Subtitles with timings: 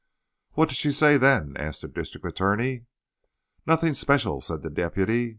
[0.53, 2.85] "What did she say then?" asked the district attorney.
[3.67, 5.29] "Nothing special," said the deputy.